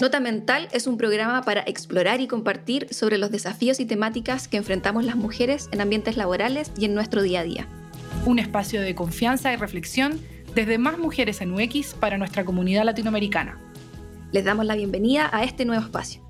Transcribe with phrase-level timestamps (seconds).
[0.00, 4.56] Nota Mental es un programa para explorar y compartir sobre los desafíos y temáticas que
[4.56, 7.66] enfrentamos las mujeres en ambientes laborales y en nuestro día a día.
[8.24, 10.20] Un espacio de confianza y reflexión
[10.54, 13.60] desde más mujeres en UX para nuestra comunidad latinoamericana.
[14.30, 16.22] Les damos la bienvenida a este nuevo espacio.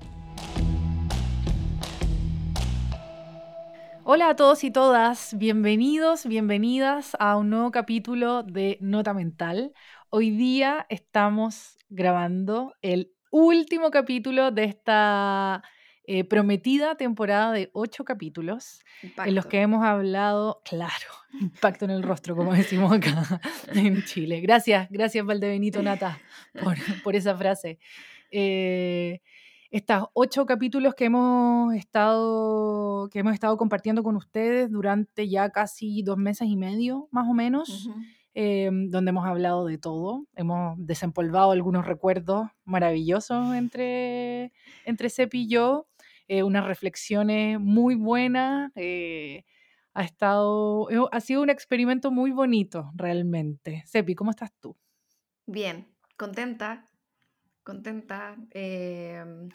[4.03, 9.73] Hola a todos y todas, bienvenidos, bienvenidas a un nuevo capítulo de Nota Mental.
[10.09, 15.63] Hoy día estamos grabando el último capítulo de esta
[16.05, 18.81] eh, prometida temporada de ocho capítulos
[19.25, 21.05] en los que hemos hablado, claro,
[21.39, 23.39] impacto en el rostro, como decimos acá
[23.73, 24.41] en Chile.
[24.41, 26.19] Gracias, gracias Valdebenito Nata
[26.63, 27.79] por, por esa frase.
[28.31, 29.21] Eh,
[29.71, 36.01] estos ocho capítulos que hemos estado que hemos estado compartiendo con ustedes durante ya casi
[36.01, 37.87] dos meses y medio, más o menos.
[38.35, 40.27] Em, donde hemos hablado de todo.
[40.35, 44.53] Hemos desempolvado algunos recuerdos maravillosos entre,
[44.85, 45.87] entre y yo,
[46.27, 48.71] eh, unas reflexiones muy buenas.
[48.75, 49.45] Eh,
[49.95, 53.83] ha, estado, eh, ha sido un experimento muy bonito, realmente.
[53.87, 54.77] Sepi, ¿cómo estás tú?
[55.47, 56.85] Bien, contenta,
[57.63, 58.37] contenta.
[58.51, 59.49] Em,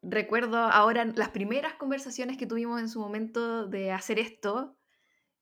[0.00, 4.78] recuerdo ahora las primeras conversaciones que tuvimos en su momento de hacer esto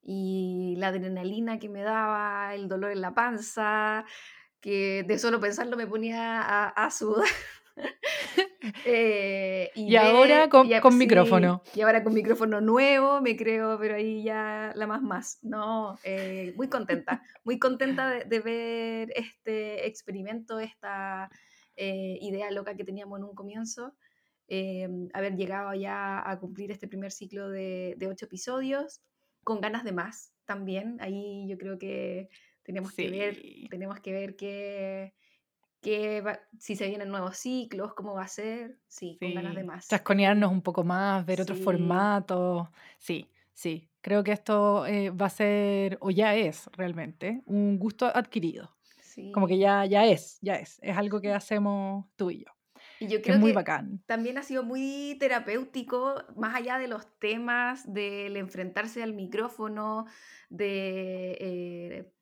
[0.03, 4.05] y la adrenalina que me daba, el dolor en la panza,
[4.61, 7.27] que de solo pensarlo me ponía a, sudar.
[8.85, 11.63] Eh, y, ahora con, micrófono.
[11.75, 15.39] Y ahora con micrófono nuevo, me creo, pero ahí ya la más más.
[15.43, 21.31] No, eh, muy contenta, muy contenta de, ver este experimento, esta
[21.77, 23.95] eh, idea loca que teníamos en un comienzo.
[25.15, 29.01] haber llegado ya a cumplir este primer ciclo de, de ocho episodios
[29.45, 30.99] con ganas de más también.
[31.01, 32.29] Ahí yo creo que
[32.63, 35.15] tenemos que ver, tenemos que ver qué,
[36.59, 38.79] si se vienen nuevos ciclos, cómo va a ser.
[38.87, 39.89] Sí, con ganas de más.
[39.89, 42.69] Chasconearnos un poco más, ver otros formatos.
[42.99, 43.89] Sí, sí.
[44.01, 48.77] Creo que esto eh, va a ser, o ya es realmente, un gusto adquirido.
[49.33, 50.79] Como que ya, ya es, ya es.
[50.83, 52.52] Es algo que hacemos tú y yo.
[53.03, 54.03] Y yo creo es muy que bacán.
[54.07, 60.07] También ha sido muy terapéutico, más allá de los temas, del enfrentarse al micrófono,
[60.51, 62.13] de eh,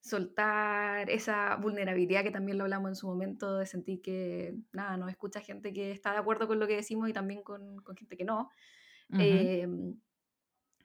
[0.00, 5.10] soltar esa vulnerabilidad que también lo hablamos en su momento, de sentir que, nada, nos
[5.10, 8.16] escucha gente que está de acuerdo con lo que decimos y también con, con gente
[8.16, 8.50] que no.
[9.10, 9.98] Em,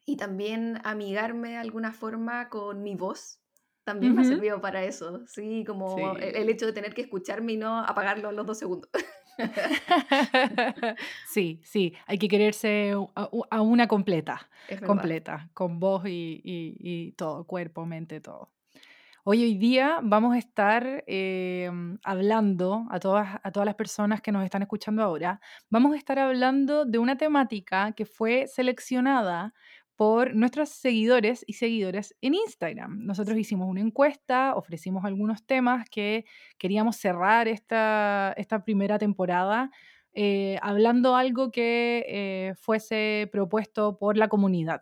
[0.05, 3.39] y también amigarme de alguna forma con mi voz,
[3.83, 7.53] también me ha servido para eso, sí, como El, el, hecho de tener que escucharme
[7.53, 8.89] y no apagarlo a los dos segundos.
[11.27, 14.49] sí, sí, hay que quererse a, una completa,
[14.85, 18.51] completa, con voz y, todo, cuerpo, mente, todo.
[19.25, 24.33] Hoy, hoy día vamos a estar em, hablando a todas, a todas las personas que
[24.33, 25.39] nos están escuchando ahora,
[25.69, 29.53] vamos a estar hablando de una temática que fue seleccionada
[29.95, 33.05] por nuestros seguidores y seguidoras en Instagram.
[33.05, 36.25] Nosotros hicimos una encuesta, ofrecimos algunos temas que
[36.57, 39.71] queríamos cerrar esta, esta primera temporada
[40.15, 44.81] eh, hablando algo que eh, fuese propuesto por la comunidad.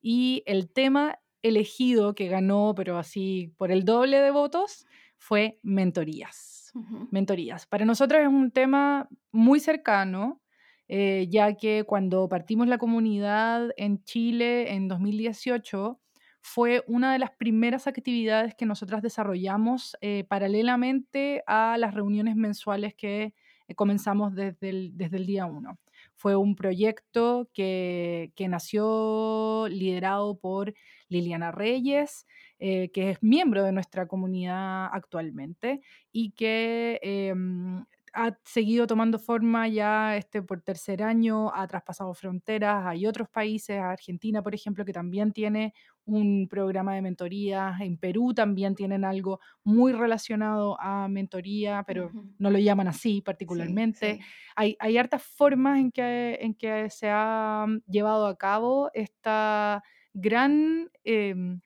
[0.00, 4.86] Y el tema elegido que ganó, pero así por el doble de votos,
[5.16, 6.72] fue mentorías.
[7.10, 7.66] Mentorías.
[7.66, 10.40] Para nosotros es un tema muy cercano,
[10.88, 16.00] eh, ya que cuando partimos la comunidad en Chile en 2018,
[16.40, 22.94] fue una de las primeras actividades que nosotras desarrollamos eh, paralelamente a las reuniones mensuales
[22.94, 23.34] que
[23.66, 25.78] eh, comenzamos desde el, desde el día 1.
[26.14, 30.72] Fue un proyecto que, que nació liderado por
[31.08, 32.26] Liliana Reyes,
[32.58, 40.16] que es miembro de nuestra comunidad actualmente y que em, ha seguido tomando forma ya
[40.16, 45.32] este, por tercer año, ha traspasado fronteras, hay otros países, Argentina, por ejemplo, que también
[45.32, 45.74] tiene
[46.04, 52.50] un programa de mentoría, en Perú también tienen algo muy relacionado a mentoría, pero no
[52.50, 54.20] lo llaman así particularmente.
[54.56, 59.82] Hay, hay, hartas formas en que, en que se ha llevado a cabo esta
[60.14, 61.60] gran, em,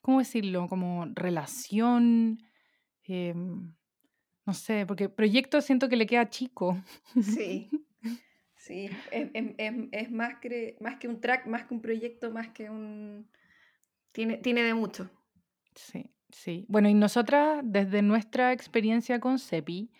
[0.00, 0.68] ¿cómo decirlo?
[0.68, 2.38] Como relación.
[3.02, 3.74] Em,
[4.46, 6.80] no sé, porque proyecto siento que le queda chico.
[7.20, 7.68] Sí,
[8.56, 13.28] sí, es, más, que, más que un track, más que un proyecto, más que un...
[14.12, 15.10] Tiene, tiene de mucho.
[15.74, 16.64] Sí, sí.
[16.68, 19.90] Bueno, y nosotras, desde nuestra experiencia con CEPI,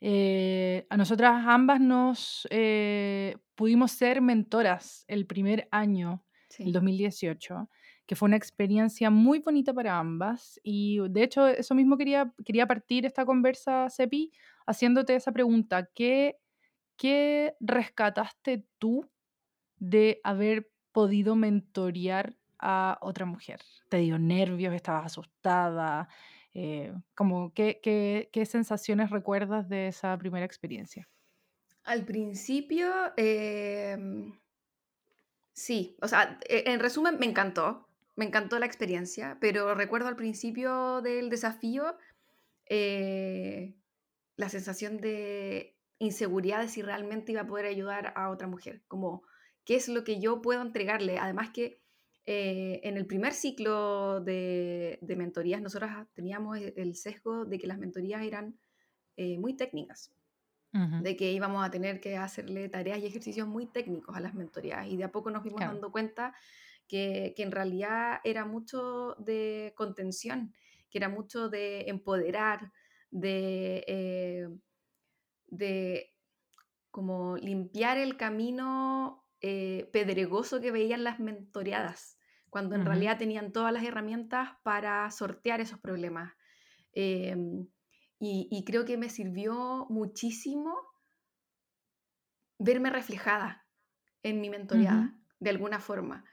[0.00, 6.24] eh, a nosotras ambas nos eh, pudimos ser mentoras el primer año,
[6.58, 7.70] el 2018,
[8.06, 10.60] que fue una experiencia muy bonita para ambas.
[10.62, 14.32] Y de hecho, eso mismo quería, quería partir esta conversa, Sepi,
[14.66, 15.88] haciéndote esa pregunta.
[15.94, 16.38] ¿Qué,
[16.96, 19.08] ¿Qué rescataste tú
[19.76, 23.60] de haber podido mentorear a otra mujer?
[23.88, 24.74] ¿Te dio nervios?
[24.74, 26.08] ¿Estabas asustada?
[26.54, 31.08] Eh, como, ¿qué, qué, qué sensaciones recuerdas de esa primera experiencia?
[31.84, 34.32] Al principio, em,
[35.52, 40.16] sí, o sea, e, en resumen, me encantó, me encantó la experiencia, pero recuerdo al
[40.16, 41.96] principio del desafío
[42.66, 43.74] eh,
[44.36, 49.22] la sensación de inseguridad de si realmente iba a poder ayudar a otra mujer, como
[49.64, 51.18] qué es lo que yo puedo entregarle.
[51.18, 51.80] Además que
[52.26, 57.78] eh, en el primer ciclo de, mentorías nosotros teníamos e, el sesgo de que las
[57.78, 58.58] mentorías eran
[59.16, 60.12] eh, muy técnicas
[61.02, 64.88] de que íbamos a tener que hacerle tareas y ejercicios muy técnicos a las mentorías
[64.88, 66.34] y de a poco nos fuimos dando cuenta
[66.88, 70.52] que, que, en realidad era mucho de contención,
[70.90, 72.70] que era mucho de empoderar,
[73.10, 74.48] de, eh,
[75.46, 76.12] de
[76.90, 82.18] como limpiar el camino eh, pedregoso que veían las mentoreadas,
[82.50, 86.34] cuando en realidad tenían todas las herramientas para sortear esos problemas.
[86.92, 87.66] Em,
[88.20, 90.76] y, creo que me sirvió muchísimo
[92.58, 93.66] verme reflejada
[94.22, 96.24] en mi mentoreada, de alguna forma.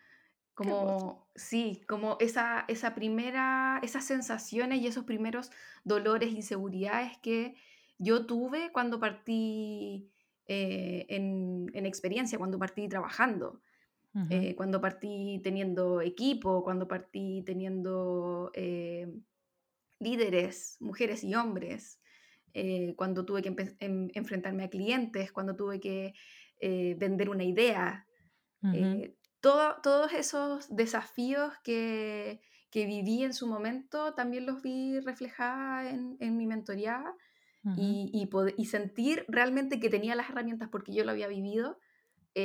[0.60, 5.52] Como, sí, como esa, esa primera, esas sensaciones y esos primeros
[5.86, 7.56] dolores, inseguridades que
[7.98, 10.12] yo tuve cuando partí
[10.48, 13.62] eh, en, en, experiencia, cuando partí trabajando,
[14.30, 19.08] eh, cuando partí teniendo equipo, cuando partí teniendo eh,
[20.00, 22.02] líderes, mujeres y hombres,
[22.98, 26.14] cuando tuve que enfrentarme a clientes, cuando tuve que
[26.60, 28.06] vender una idea.
[29.44, 32.42] Eh, todos esos desafíos que,
[32.72, 37.04] que, viví en su momento también los vi reflejados en, en, mi mentoría
[37.78, 41.78] y, y, y, sentir realmente que tenía las herramientas porque yo lo había vivido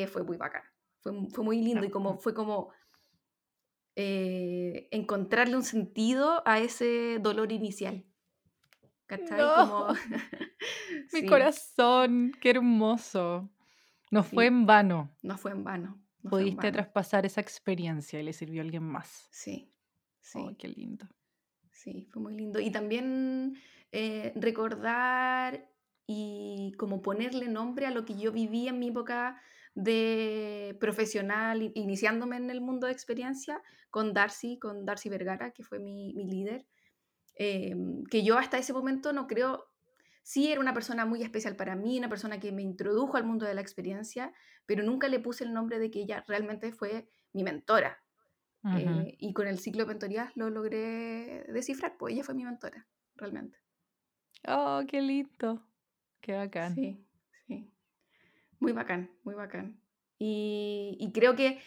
[0.08, 0.62] fue muy bacán.
[1.00, 2.72] Fue, fue muy lindo y como, fue como
[3.96, 8.04] eh, encontrarle un sentido a ese dolor inicial.
[9.06, 9.38] ¿Cachai?
[11.12, 13.50] Mi corazón, qué hermoso.
[14.10, 15.10] No fue en vano.
[15.22, 16.03] No fue en vano.
[16.28, 19.28] Pudiste traspasar esa experiencia y le sirvió a alguien más.
[19.30, 19.72] Sí,
[20.20, 20.38] sí.
[20.40, 21.06] Oh, qué lindo.
[21.70, 22.60] Sí, fue muy lindo.
[22.60, 23.56] Y también
[23.92, 25.70] eh, recordar
[26.06, 29.40] y como ponerle nombre a lo que yo viví en mi época
[29.74, 33.60] de profesional, iniciándome en el mundo de experiencia,
[33.90, 36.66] con Darcy, con Darcy Vergara, que fue mi, líder,
[37.34, 39.66] em, que yo hasta ese momento no creo,
[40.24, 43.46] sí era una persona muy especial para mí, una persona que me introdujo al mundo
[43.46, 44.32] de la experiencia,
[44.66, 48.00] pero nunca le puse el nombre de que ella realmente fue mi mentora.
[48.74, 52.88] Eh, y con el ciclo de mentorías lo logré descifrar, pues ella fue mi mentora,
[53.14, 53.58] realmente.
[54.48, 55.62] Oh, qué lindo.
[56.22, 56.74] Qué bacán.
[56.74, 57.06] Sí,
[57.46, 57.70] sí.
[58.58, 59.78] Muy bacán, muy bacán.
[60.18, 61.60] Y, creo que,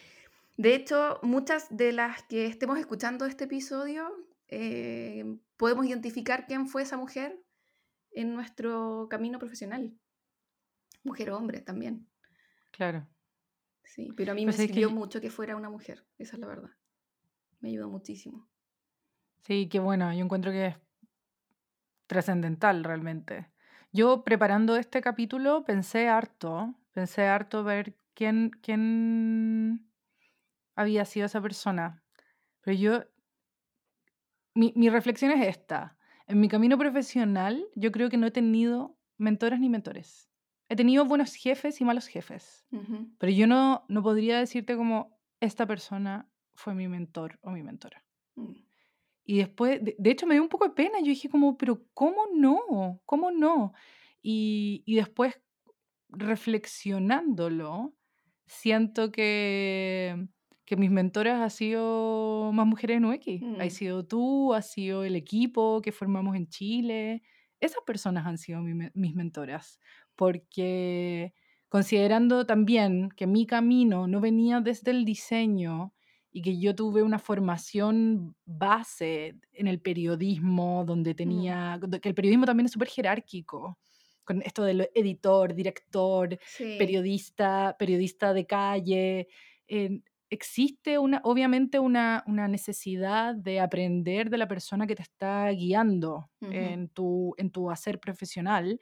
[0.56, 4.12] de hecho, muchas de las que estemos escuchando este episodio,
[4.48, 7.40] eh, podemos identificar quién fue esa mujer
[8.18, 9.96] en nuestro camino profesional.
[11.04, 12.10] Mujer o hombre también.
[12.72, 13.08] Claro.
[13.84, 16.48] Sí, pero a mí me pues sirvió mucho que fuera una mujer, esa es la
[16.48, 16.72] verdad.
[17.60, 18.50] Me ayudó muchísimo.
[19.44, 20.76] Sí, qué bueno, yo encuentro que es
[22.08, 23.52] trascendental realmente.
[23.94, 29.90] Yo preparando este capítulo pensé harto, pensé harto ver quién, quién
[30.76, 32.04] había sido esa persona.
[32.62, 33.04] Pero yo,
[34.56, 35.97] mi, mi reflexión es esta.
[36.28, 40.30] En mi camino profesional, yo creo que no he tenido mentoras ni mentores.
[40.70, 42.66] He tenido buenos jefes y malos jefes.
[43.18, 48.04] Pero yo no, no podría decirte como esta persona fue mi mentor o mi mentora.
[48.36, 48.52] Mm.
[49.24, 51.00] Y después, de, hecho, me dio un poco de pena.
[51.00, 53.02] Yo dije como, pero ¿cómo no?
[53.06, 53.74] ¿Cómo no?
[54.22, 55.40] Y, y después,
[56.10, 57.94] reflexionándolo,
[58.46, 60.28] siento que,
[60.68, 63.26] que mis mentoras han sido más mujeres en UX.
[63.42, 63.62] Mm.
[63.62, 67.24] Has sido tú, has sido el equipo que formamos en Chile.
[67.62, 69.80] Esas personas han sido mis mentoras,
[70.16, 71.34] porque
[71.70, 75.94] considerando también que mi camino no venía desde el diseño,
[76.30, 81.16] y que yo tuve una formación base en el periodismo, donde mm.
[81.16, 83.80] tenía, que el periodismo también es súper jerárquico,
[84.26, 86.38] con esto del editor, director,
[86.78, 89.28] periodista, periodista de calle.
[89.70, 95.50] Eh, existe una, obviamente una, una, necesidad de aprender de la persona que te está
[95.52, 98.80] guiando en, tu, en tu hacer profesional,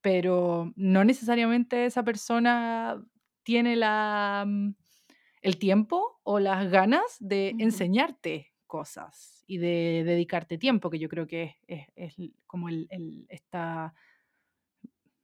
[0.00, 3.02] pero no necesariamente esa persona
[3.42, 4.74] tiene la mm,
[5.44, 11.26] el tiempo o las ganas de enseñarte cosas y de dedicarte tiempo, que yo creo
[11.26, 12.14] que es,
[12.46, 13.94] como el, esta,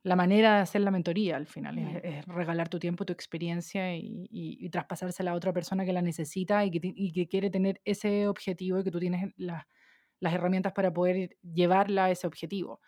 [0.03, 4.69] la manera de hacer la mentoría al final, es, regalar tu tiempo, tu experiencia y,
[4.71, 8.91] traspasársela a otra persona que la necesita y que, quiere tener ese objetivo y que
[8.91, 12.81] tú tienes las herramientas para poder llevarla a ese objetivo.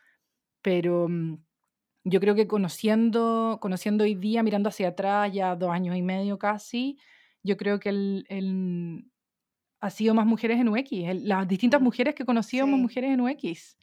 [0.63, 1.37] Pero mm,
[2.05, 6.39] yo creo que conociendo, conociendo hoy día, mirando hacia atrás, ya dos años y medio
[6.39, 6.99] casi,
[7.43, 9.11] yo creo que el,
[9.81, 10.91] ha sido más mujeres en UX.
[11.25, 13.77] las distintas mm, mujeres que he conocido, más mujeres en UX.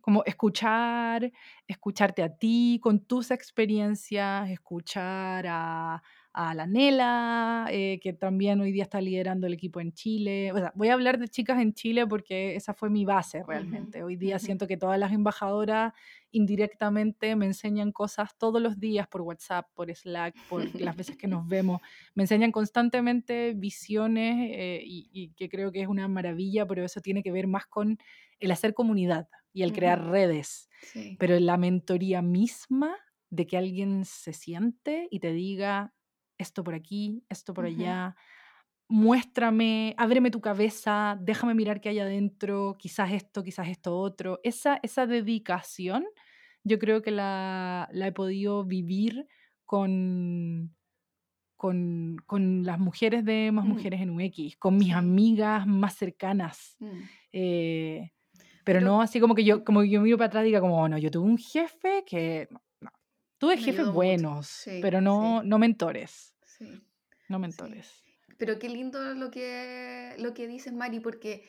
[0.00, 1.30] Como escuchar,
[1.66, 8.70] escucharte a ti con tus experiencias, escuchar a, a la Nela, eh, que también hoy
[8.70, 10.52] día está liderando el equipo en Chile.
[10.52, 14.04] O sea, voy a hablar de chicas en Chile porque esa fue mi base realmente.
[14.04, 15.92] Hoy día siento que todas las embajadoras
[16.30, 21.26] indirectamente me enseñan cosas todos los días por WhatsApp, por Slack, por las veces que
[21.26, 21.80] nos vemos.
[22.14, 27.22] Me enseñan constantemente visiones eh, y, que creo que es una maravilla, pero eso tiene
[27.22, 27.98] que ver más con
[28.40, 30.68] el hacer comunidad y el crear redes.
[31.18, 32.96] Pero la mentoría misma
[33.30, 35.94] de que alguien se siente y te diga,
[36.38, 38.16] esto por aquí, esto por allá,
[38.88, 44.40] muéstrame, ábreme tu cabeza, déjame mirar qué hay adentro, quizás esto, quizás esto otro.
[44.42, 46.04] Esa, esa dedicación
[46.64, 49.26] yo creo que la, he podido vivir
[49.64, 50.74] con,
[51.56, 53.68] con, las mujeres de Más mm.
[53.68, 56.76] Mujeres en UX, con mis amigas más cercanas.
[56.80, 57.00] Mm.
[57.32, 58.12] Eh,
[58.64, 60.88] pero, no así como que yo, como yo miro para atrás y diga como, oh,
[60.88, 62.48] no, yo tuve un jefe que...
[62.80, 62.90] No,
[63.38, 66.36] Tuve jefes buenos, pero no, no mentores.
[67.28, 68.02] No mentores.
[68.36, 71.48] Pero qué lindo lo que, lo que dices, Mari, porque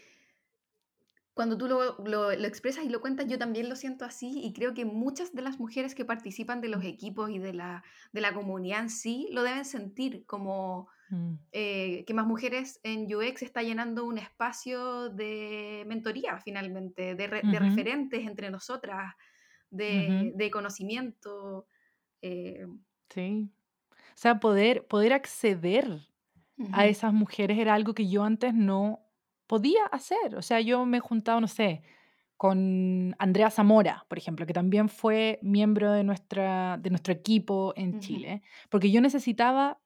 [1.33, 4.73] cuando tú lo, lo, expresas y lo cuentas, yo también lo siento así y creo
[4.73, 8.33] que muchas de las mujeres que participan de los equipos y de la, de la
[8.33, 11.33] comunidad en sí lo deben sentir como mm.
[11.51, 17.59] eh, que más mujeres en UX está llenando un espacio de mentoría finalmente, de, de
[17.59, 19.13] referentes entre nosotras,
[19.69, 21.67] de, de conocimiento.
[22.21, 22.65] Eh,
[23.09, 23.51] sí.
[23.91, 26.01] O sea, poder, poder acceder
[26.73, 28.99] a esas mujeres era algo que yo antes no
[29.47, 30.35] podía hacer.
[30.35, 31.81] O sea, yo me he juntado, no sé,
[32.37, 37.99] con Andrea Zamora, por ejemplo, que también fue miembro de, nuestra, de nuestro equipo en
[37.99, 39.79] Chile, porque yo necesitaba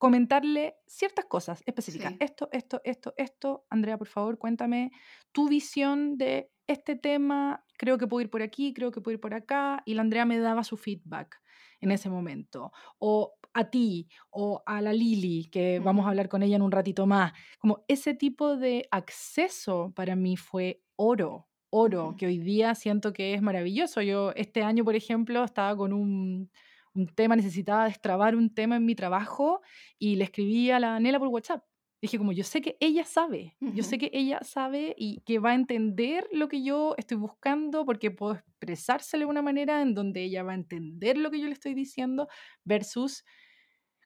[0.00, 2.14] comentarle ciertas cosas específicas.
[2.20, 3.66] Esto, esto, esto, esto.
[3.68, 4.92] Andrea, por favor, cuéntame
[5.30, 7.66] tu visión de este tema.
[7.76, 9.82] Creo que puedo ir por aquí, creo que puedo ir por acá.
[9.84, 11.36] Y la Andrea me daba su feedback
[11.80, 12.72] en ese momento.
[12.98, 16.72] O a ti o a la Lili, que vamos a hablar con ella en un
[16.72, 17.34] ratito más.
[17.58, 23.34] Como ese tipo de acceso para mí fue oro, oro, que hoy día siento que
[23.34, 24.00] es maravilloso.
[24.00, 26.50] Yo este año, por ejemplo, estaba con un,
[26.94, 29.60] un tema, necesitaba destrabar un tema en mi trabajo
[29.98, 31.64] y le escribí a la Nela por WhatsApp.
[32.02, 35.50] Dije como yo sé que ella sabe, yo sé que ella sabe y que va
[35.50, 40.22] a entender lo que yo estoy buscando porque puedo expresárselo de una manera en donde
[40.22, 42.26] ella va a entender lo que yo le estoy diciendo
[42.64, 43.22] versus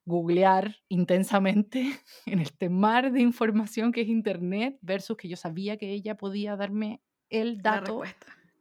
[0.05, 1.93] googlear intensamente
[2.27, 6.57] en este mar de información que es internet versus que yo sabía que ella podía
[6.57, 7.01] darme
[7.31, 8.03] el dato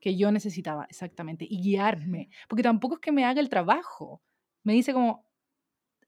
[0.04, 4.22] que yo necesitaba exactamente y guiarme, porque tampoco es que me haga el trabajo.
[4.66, 5.26] Me dice como,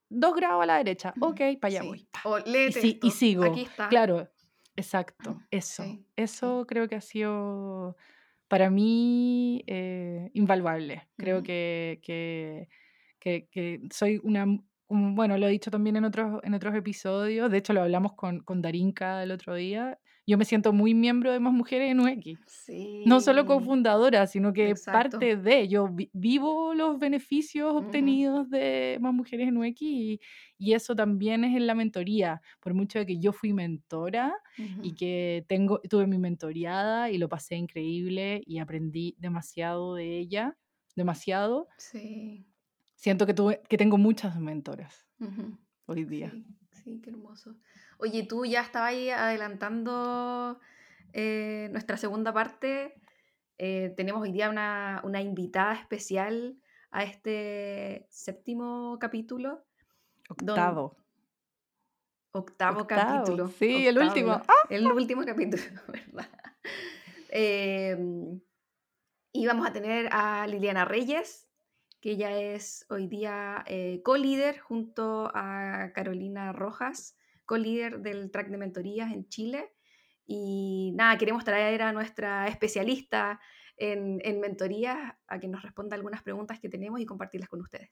[0.10, 2.06] dos grados a la derecha, ok, para allá voy.
[3.02, 3.46] y, sigo.
[3.46, 3.88] Aquí está.
[3.88, 4.30] Claro,
[4.76, 5.86] exacto, eso.
[6.18, 7.96] eso creo que ha sido
[8.50, 11.08] para mí eh, invaluable.
[11.16, 12.68] Creo que, que,
[13.50, 14.46] que, soy una,
[14.90, 18.42] bueno, lo he dicho también en otros, en otros episodios, de hecho lo hablamos con,
[18.42, 22.40] con Darinka el otro día, yo me siento muy miembro de Más Mujeres en UX.
[23.06, 29.48] No solo cofundadora, sino que parte de, yo vivo los beneficios obtenidos de Más Mujeres
[29.48, 30.20] en UX y,
[30.58, 34.34] eso también es en la mentoría, por mucho de que yo fui mentora
[34.82, 40.58] y que tengo, tuve mi mentoriada y lo pasé increíble y aprendí demasiado de ella,
[40.96, 41.68] demasiado.
[41.78, 42.48] Sí.
[42.96, 45.06] Siento que, tuve, que tengo muchas mentoras
[45.86, 46.32] hoy día.
[46.32, 46.46] Sí,
[47.02, 47.56] qué hermoso.
[47.98, 50.60] Oye, tú ya estabas ahí adelantando
[51.14, 53.02] eh, nuestra segunda parte.
[53.58, 56.58] Eh, tenemos hoy día una, invitada especial
[56.92, 59.66] a este séptimo capítulo.
[60.30, 60.98] Octavo.
[62.32, 63.48] Octavo, capítulo.
[63.48, 64.32] Sí, el último.
[64.32, 64.68] ¡Ah!
[64.70, 66.30] El último capítulo, ¿verdad?
[67.30, 68.42] Em,
[69.32, 71.45] y vamos a tener a Liliana Reyes,
[72.06, 78.58] que ella es hoy día eh, co-líder junto a Carolina Rojas, co-líder del track de
[78.58, 79.74] mentorías en Chile.
[80.28, 83.42] Y nada, queremos traer a nuestra especialista
[83.76, 87.90] en, en mentorías a que nos responda algunas preguntas que tenemos y compartirlas con ustedes.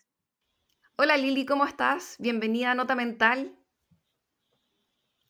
[0.95, 2.15] Hola Lili, ¿cómo estás?
[2.19, 3.57] Bienvenida a Nota Mental.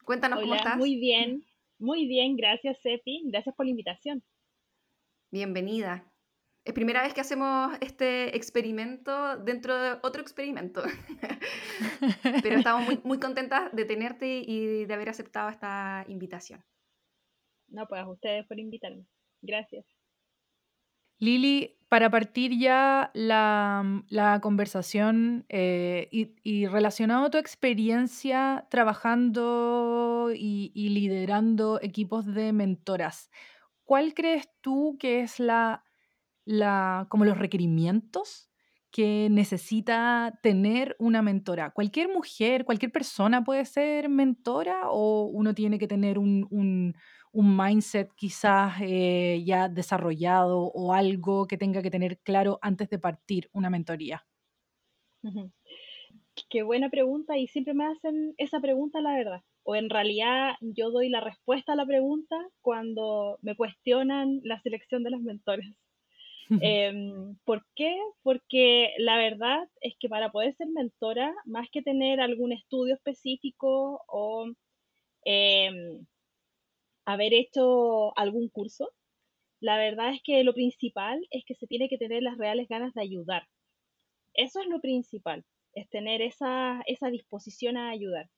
[0.03, 0.75] Cuéntanos cómo estás.
[0.75, 1.45] Muy bien,
[1.79, 4.21] muy bien, gracias Sepi, gracias por la invitación.
[5.31, 6.12] Bienvenida.
[6.65, 10.81] Es primera vez que hacemos este experimento dentro de otro experimento.
[12.41, 16.63] Pero estamos muy, muy contentas de tenerte y de haber aceptado esta invitación.
[17.67, 19.05] No, pues a ustedes por invitarme.
[19.41, 19.85] Gracias.
[21.19, 30.89] Lili, para partir ya la, conversación eh, y, relacionado a tu experiencia trabajando y, y,
[30.89, 33.29] liderando equipos de mentoras,
[33.83, 35.83] ¿cuál crees tú que es la
[36.45, 38.49] la, como los requerimientos
[38.93, 41.71] que necesita tener una mentora.
[41.71, 46.93] Cualquier mujer, cualquier persona puede ser mentora o uno tiene que tener un, un,
[47.57, 53.49] mindset quizás eh, ya desarrollado o algo que tenga que tener claro antes de partir
[53.51, 54.23] una mentoría.
[56.49, 59.41] Qué buena pregunta y siempre me hacen esa pregunta, la verdad.
[59.63, 65.03] O en realidad yo doy la respuesta a la pregunta cuando me cuestionan la selección
[65.03, 65.67] de los mentores.
[66.61, 67.97] Em, ¿Por qué?
[68.21, 74.01] Porque la verdad es que para poder ser mentora, más que tener algún estudio específico
[74.07, 74.47] o
[75.25, 76.05] em,
[77.05, 78.91] haber hecho algún curso,
[79.59, 82.93] la verdad es que lo principal es que se tiene que tener las reales ganas
[82.93, 83.47] de ayudar.
[84.33, 88.29] Eso es lo principal, es tener esa, esa disposición a ayudar.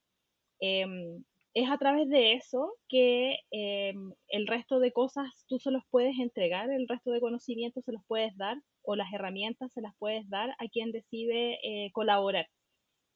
[0.60, 1.24] Em,
[1.56, 6.20] es a través de eso que em, el resto de cosas tú se los puedes
[6.20, 10.30] entregar, el resto de conocimientos se los puedes dar o las herramientas se las puedes
[10.30, 12.48] dar a quien decide eh, colaborar.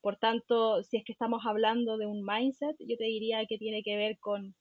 [0.01, 3.83] Por tanto, si es que estamos hablando de un mindset, yo te diría que tiene
[3.83, 4.55] que ver con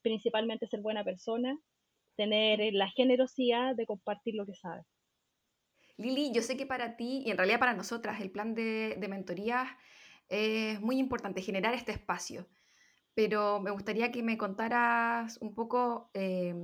[0.00, 1.58] principalmente ser buena persona,
[2.16, 4.86] tener la generosidad de compartir lo que sabes.
[5.96, 9.08] Lili, yo sé que para ti y en realidad para nosotras el plan de, de
[9.08, 9.76] mentoría
[10.28, 12.46] es muy importante, generar este espacio
[13.18, 16.54] pero me gustaría que me contaras un poco eh,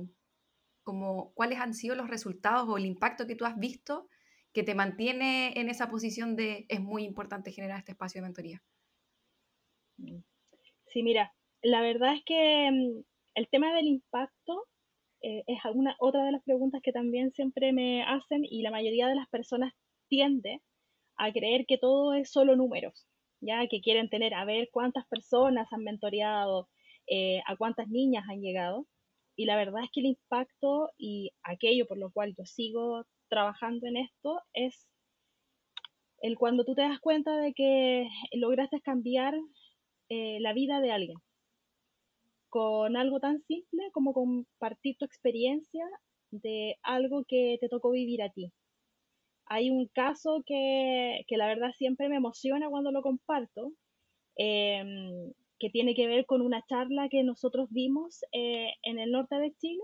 [0.83, 4.07] como cuáles han sido los resultados o el impacto que tú has visto
[4.53, 8.63] que te mantiene en esa posición de es muy importante generar este espacio de mentoría.
[9.97, 10.19] Mm.
[10.85, 13.03] Sí, mira, la verdad es que mm,
[13.33, 14.65] el tema del impacto
[15.23, 19.09] eh, es alguna, otra de las preguntas que también siempre me hacen y la mayoría
[19.09, 19.73] de las personas
[20.07, 20.61] tiende
[21.17, 23.05] a creer que todo es solo números
[23.45, 26.69] ya que quieren tener a ver cuántas personas han mentoreado,
[27.07, 28.87] eh, a cuántas niñas han llegado.
[29.35, 33.87] Y la verdad es que el impacto y aquello por lo cual yo sigo trabajando
[33.87, 34.89] en esto es
[36.21, 39.35] el cuando tú te das cuenta de que lograste cambiar
[40.09, 41.17] eh, la vida de alguien
[42.49, 45.85] con algo tan simple como compartir tu experiencia
[46.31, 48.51] de algo que te tocó vivir a ti
[49.47, 53.73] hay un caso que, la verdad siempre me emociona cuando lo comparto,
[54.37, 59.35] em, que tiene que ver con una charla que nosotros dimos eh, en el norte
[59.37, 59.81] de Chile.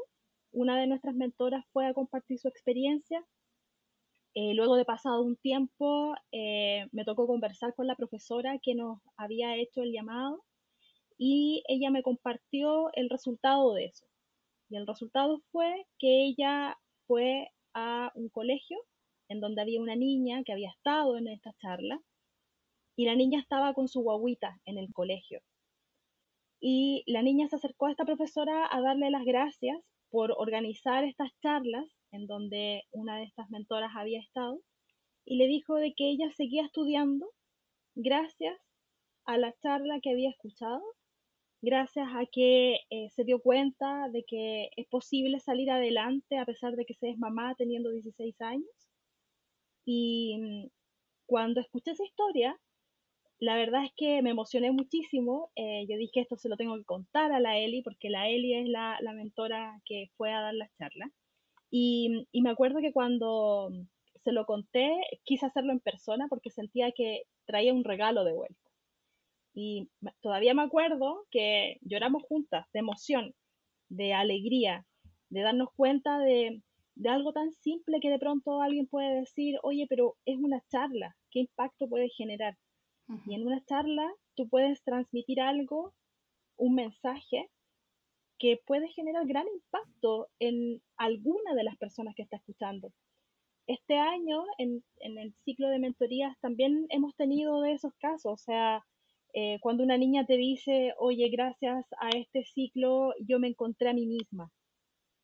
[0.52, 3.24] Una de nuestras mentoras fue a compartir su experiencia.
[4.34, 9.00] Eh, luego de pasado un tiempo, eh, me tocó conversar con la profesora que nos
[9.18, 10.44] había hecho el llamado
[11.18, 14.06] y ella me compartió el resultado de eso.
[14.70, 18.78] Y el resultado fue que ella fue a un colegio
[19.32, 22.02] en donde había una niña que había estado en esta charla
[22.98, 25.40] y la niña estaba con su guaguita en el colegio.
[26.60, 31.32] Y la niña se acercó a esta profesora a darle las gracias por organizar estas
[31.42, 34.60] charlas en donde una de estas mentoras había estado
[35.26, 37.26] y le dijo de que ella seguía estudiando
[37.96, 38.60] gracias
[39.26, 40.82] a la charla que había escuchado,
[41.62, 46.76] gracias a que eh, se dio cuenta de que es posible salir adelante a pesar
[46.76, 48.91] de que se es mamá teniendo 16 años
[49.86, 50.70] y mm,
[51.26, 52.60] cuando escuché esa historia,
[53.40, 55.52] la verdad es que me emocioné muchísimo.
[55.56, 58.54] Eh, yo dije, esto se lo tengo que contar a la Eli, porque la Eli
[58.54, 61.12] es la, mentora que fue a dar la charla.
[61.72, 63.72] Y, y, me acuerdo que cuando
[64.24, 68.70] se lo conté, quise hacerlo en persona porque sentía que traía un regalo de vuelta.
[69.54, 69.90] Y
[70.22, 73.34] todavía me acuerdo que lloramos juntas de emoción,
[73.90, 74.86] de alegría,
[75.30, 76.62] de darnos cuenta de,
[76.96, 81.16] de algo tan simple que de pronto alguien puede decir, oye, pero es una charla,
[81.32, 82.58] ¿qué impacto puede generar?
[83.26, 85.94] Y en una charla tú puedes transmitir algo,
[86.58, 87.50] un mensaje
[88.40, 92.92] que puede generar gran impacto en alguna de las personas que está escuchando.
[93.68, 98.84] Este año, en, el ciclo de mentorías, también hemos tenido de esos casos, o sea,
[99.34, 103.94] eh, cuando una niña te dice, oye, gracias a este ciclo yo me encontré a
[103.94, 104.52] mí misma,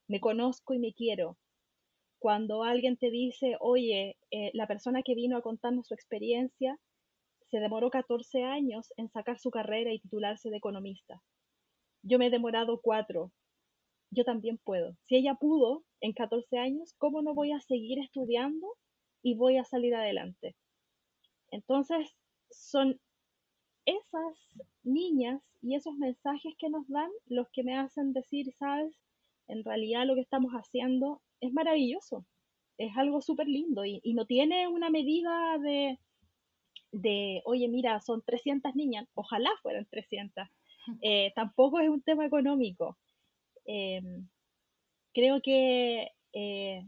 [0.08, 1.38] me conozco y me quiero,
[2.20, 6.78] cuando alguien te dice, oye, eh, la persona que vino a contarnos su experiencia
[7.50, 11.22] se demoró 14 años en sacar su carrera y titularse de economista.
[12.04, 13.32] yo me he demorado cuatro,
[14.12, 14.96] yo también puedo.
[15.04, 18.68] Si ella pudo en 14 años, ¿cómo no voy a seguir estudiando
[19.22, 20.56] y voy a salir adelante?
[21.52, 22.16] Entonces,
[22.50, 23.00] son
[23.86, 24.38] esas
[24.84, 28.96] niñas y esos mensajes que nos dan los que me hacen decir, sabes,
[29.48, 32.26] en realidad lo que estamos haciendo es maravilloso,
[32.78, 36.00] es algo súper lindo y, no tiene una medida de,
[36.92, 40.48] de, oye, mira, son 300 niñas, ojalá fueran 300.
[41.02, 42.98] Eh, tampoco es un tema económico.
[43.66, 44.30] Em,
[45.14, 46.88] creo que eh,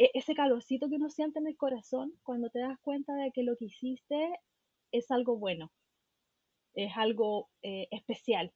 [0.00, 3.44] e-, ese calorcito que uno siente en el corazón cuando te das cuenta de que
[3.44, 4.40] lo que hiciste
[4.90, 5.70] es algo bueno,
[6.74, 8.52] es algo eh, especial.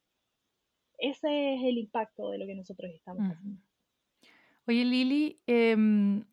[0.98, 3.60] Ese es el impacto de lo que nosotros estamos haciendo.
[4.66, 6.24] Oye, Lili, em,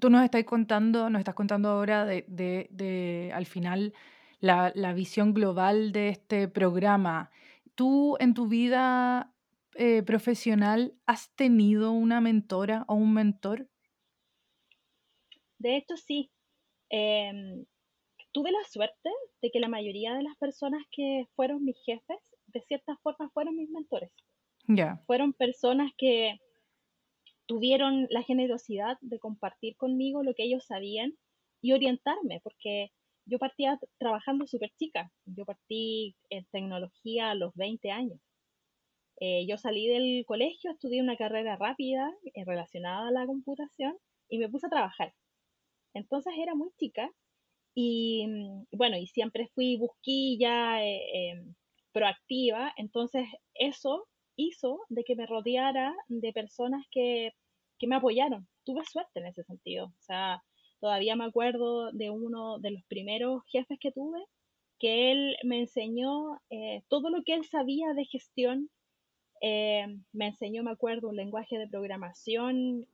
[0.00, 3.94] tú nos estás contando, nos estás contando ahora de, de, al final
[4.40, 7.30] la, la, visión global de este programa.
[7.76, 9.32] ¿Tú en tu vida
[9.76, 13.68] eh, profesional has tenido una mentora o un mentor?
[15.58, 16.30] De hecho, sí.
[16.90, 17.64] Em,
[18.32, 22.60] tuve la suerte de que la mayoría de las personas que fueron mis jefes, de
[22.62, 24.10] cierta forma, fueron mis mentores.
[24.66, 25.00] Ya.
[25.06, 26.40] Fueron personas que
[27.46, 31.14] tuvieron la generosidad de compartir conmigo lo que ellos sabían
[31.60, 32.90] y orientarme, porque
[33.26, 35.10] yo partía trabajando súper chica.
[35.26, 38.20] Yo partí en tecnología a los 20 años.
[39.20, 43.96] Eh, yo salí del colegio, estudié una carrera rápida eh, relacionada a la computación
[44.28, 45.14] y me puse a trabajar.
[45.94, 47.10] Entonces era muy chica
[47.74, 51.54] y mm, bueno, y siempre fui busquilla, eh, em,
[51.92, 54.08] proactiva, entonces eso
[54.42, 57.32] hizo de que me rodeara de personas que,
[57.78, 58.46] que me apoyaron.
[58.64, 59.86] Tuve suerte en ese sentido.
[59.86, 60.42] O sea,
[60.80, 64.20] todavía me acuerdo de uno de los primeros jefes que tuve,
[64.78, 68.70] que él me enseñó eh, todo lo que él sabía de gestión.
[69.40, 72.86] Eh, me enseñó, me acuerdo, un lenguaje de programación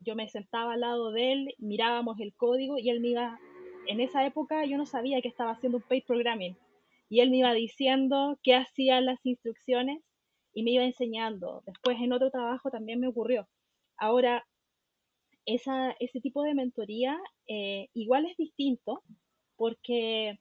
[0.00, 3.38] yo me sentaba al lado de él, mirábamos el código y él me iba,
[3.86, 6.56] en esa época yo no sabía que estaba haciendo un page programming
[7.10, 10.02] y él me iba diciendo qué hacían las instrucciones
[10.54, 11.62] y me iba enseñando.
[11.66, 13.48] Después en otro trabajo también me ocurrió.
[13.98, 14.46] Ahora,
[15.44, 17.18] ese tipo de mentoría
[17.48, 19.02] eh, igual es distinto
[19.56, 20.38] porque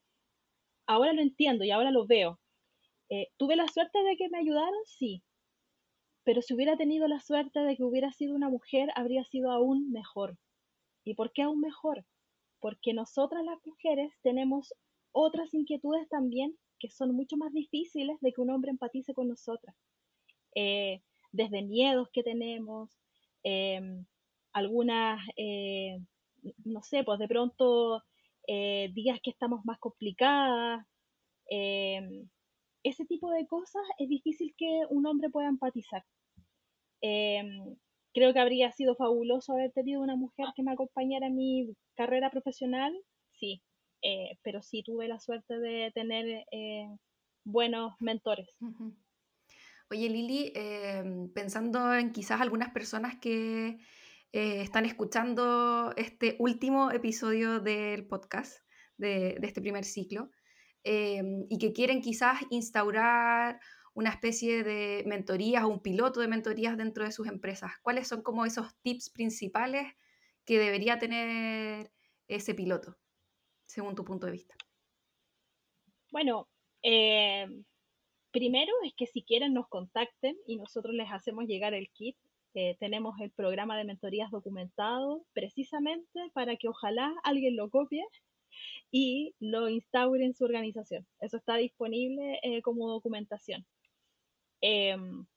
[0.85, 2.39] ahora lo entiendo y ahora lo veo.
[3.09, 4.79] Eh, ¿Tuve la suerte de que me ayudaron?
[4.85, 5.23] Sí,
[6.23, 9.91] pero si hubiera tenido la suerte de que hubiera sido una mujer, habría sido aún
[9.91, 10.37] mejor.
[11.03, 12.05] ¿Y por qué aún mejor?
[12.59, 14.75] Porque nosotras las mujeres tenemos
[15.11, 19.75] otras inquietudes también que son mucho más difíciles de que un hombre empatice con nosotras.
[20.55, 22.89] Eh, desde miedos que tenemos,
[23.43, 24.05] em,
[24.53, 25.99] algunas, eh,
[26.65, 28.01] no sé, pues de pronto
[28.47, 30.85] eh, días que estamos más complicadas,
[31.49, 32.29] em,
[32.83, 36.03] ese tipo de cosas es difícil que un hombre pueda empatizar.
[37.01, 37.75] Em,
[38.13, 42.29] creo que habría sido fabuloso haber tenido una mujer que me acompañara en mi carrera
[42.31, 42.93] profesional,
[43.33, 43.61] sí,
[44.01, 46.87] eh, pero sí tuve la suerte de tener eh,
[47.43, 48.47] buenos mentores.
[49.91, 53.79] Oye Lili, em, pensando en quizás algunas personas que
[54.31, 58.59] eh, están escuchando este último episodio del podcast,
[58.97, 60.29] de, de este primer ciclo,
[60.83, 63.59] em, y que quieren quizás instaurar
[63.95, 67.71] una especie de mentorías o un piloto de mentorías dentro de sus empresas?
[67.81, 69.91] ¿Cuáles son como esos tips principales
[70.45, 71.91] que debería tener
[72.27, 72.97] ese piloto,
[73.69, 74.55] según tu punto de vista?
[76.11, 76.49] Bueno,
[76.81, 77.47] eh,
[78.31, 82.17] primero es que si quieren nos contacten y nosotros les hacemos llegar el kit.
[82.55, 88.03] Eh, tenemos el programa de mentorías documentado precisamente para que ojalá alguien lo copie
[88.89, 91.05] y lo instaure en su organización.
[91.19, 93.67] Eso está disponible eh, como documentación.
[94.61, 95.27] Em,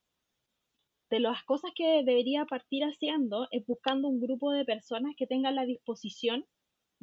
[1.10, 5.54] de las cosas que debería partir haciendo es buscando un grupo de personas que tengan
[5.54, 6.46] la disposición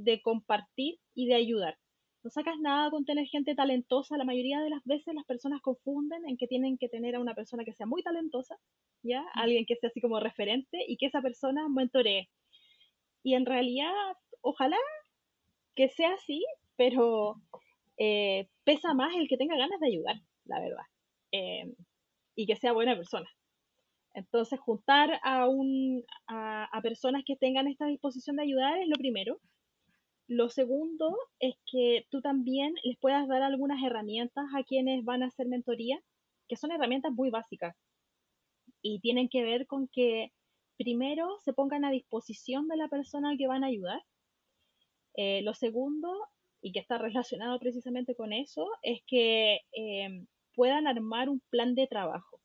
[0.04, 1.78] de compartir y de ayudar.
[2.24, 4.18] No sacas nada con tener gente talentosa.
[4.18, 7.34] La mayoría de las veces las personas confunden en que tienen que tener a una
[7.34, 8.58] persona que sea muy talentosa,
[9.04, 9.24] ¿ya?
[9.34, 12.30] Alguien que sea así como referente y que esa persona mentoree.
[13.24, 13.94] Y en realidad,
[14.42, 14.78] ojalá
[15.76, 16.44] que sea así,
[16.76, 17.36] pero
[17.98, 20.84] eh, pesa más el que tenga ganas de ayudar, la verdad.
[21.32, 21.76] Em,
[22.36, 23.30] y que sea buena persona.
[24.14, 29.40] Entonces, juntar a, un, a, personas que tengan esta disposición de ayudar es lo primero.
[30.30, 35.26] Lo segundo es que tú también les puedas dar algunas herramientas a quienes van a
[35.26, 36.00] hacer mentoría,
[36.48, 37.76] que son herramientas muy básicas
[38.82, 40.32] y tienen que ver con que
[40.78, 44.02] primero se pongan a disposición de la persona que van a ayudar.
[45.16, 46.14] Eh, lo segundo,
[46.62, 51.88] y que está relacionado precisamente con eso, es que eh, puedan armar un plan de
[51.88, 52.40] trabajo.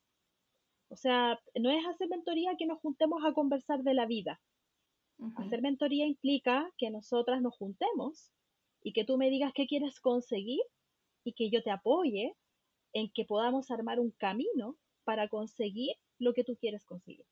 [0.88, 4.40] O sea, no es hacer mentoría que nos juntemos a conversar de la vida.
[5.37, 8.31] Hacer mentoría implica que nosotras nos juntemos
[8.83, 10.61] y que tú me digas qué quieres conseguir
[11.24, 12.35] y que yo te apoye
[12.92, 17.24] en que podamos armar un camino para conseguir lo que tú quieres conseguir.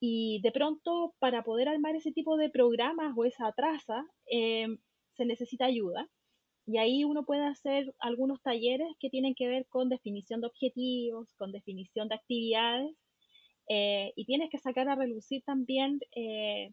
[0.00, 4.78] Y de pronto, para poder armar ese tipo de programas o esa traza, em,
[5.16, 6.08] se necesita ayuda.
[6.66, 11.34] Y ahí uno puede hacer algunos talleres que tienen que ver con definición de objetivos,
[11.34, 12.96] con definición de actividades.
[13.68, 16.72] Eh, y tienes que sacar a relucir también eh,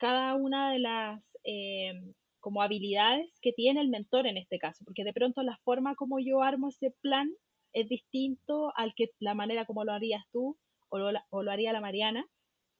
[0.00, 5.04] cada una de las em, como habilidades que tiene el mentor en este caso, porque
[5.04, 7.30] de pronto la forma como yo armo ese plan
[7.72, 10.58] es distinto al que la manera como lo harías tú
[10.88, 12.26] o lo, o lo haría la Mariana,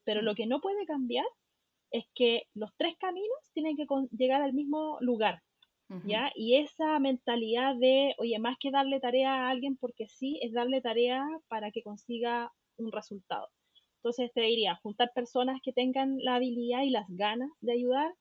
[0.05, 0.35] pero lo mm.
[0.35, 1.27] que no puede cambiar
[1.93, 5.43] es que los tres caminos tienen que llegar al mismo lugar,
[6.05, 6.31] ¿ya?
[6.37, 10.81] Y esa mentalidad de, oye, más que darle tarea a alguien porque sí, es darle
[10.81, 13.49] tarea para que consiga un resultado.
[14.03, 18.13] Entonces te diría, juntar personas que tengan la habilidad y las ganas de ayudar,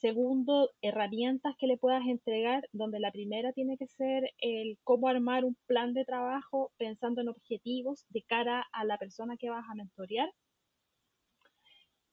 [0.00, 5.44] Segundo, herramientas que le puedas entregar, donde la primera tiene que ser el cómo armar
[5.44, 9.74] un plan de trabajo pensando en objetivos de cara a la persona que vas a
[9.74, 10.30] mentorear.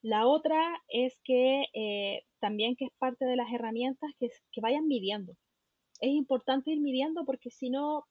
[0.02, 4.88] La otra es que eh, también que es parte de las herramientas que, que vayan
[4.88, 5.34] midiendo.
[6.00, 8.06] Es importante ir midiendo porque si no,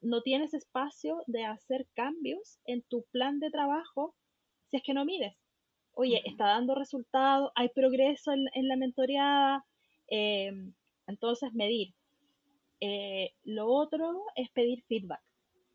[0.00, 4.14] no tienes espacio de hacer cambios en tu plan de trabajo
[4.70, 5.36] si es que no mides
[5.96, 9.64] oye, está dando resultados, hay progreso en, la mentoreada,
[10.08, 10.52] eh,
[11.06, 11.94] entonces medir.
[12.80, 15.22] Eh, lo otro es pedir feedback.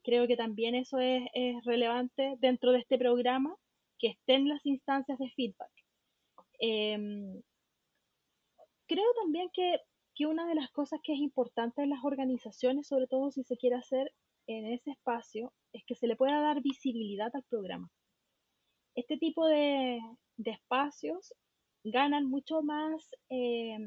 [0.03, 1.23] Creo que también eso es,
[1.65, 3.55] relevante dentro de este programa,
[3.97, 5.71] que estén las instancias de feedback.
[6.59, 7.41] Em,
[8.87, 9.79] creo también que,
[10.21, 13.57] que una de las cosas que es importante en las organizaciones, sobre todo si se
[13.57, 14.13] quiere hacer
[14.45, 17.89] en ese espacio, es que se le pueda dar visibilidad al programa.
[18.93, 19.99] Este tipo de,
[20.45, 21.33] espacios
[21.83, 23.79] ganan mucho más eh,